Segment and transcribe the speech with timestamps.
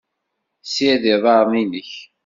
[0.71, 1.91] Sired iḍaren-inek.